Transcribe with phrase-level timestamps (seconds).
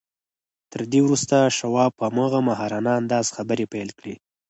[0.71, 4.13] تر دې وروسته شواب په هماغه ماهرانه انداز خبرې پيل کړې.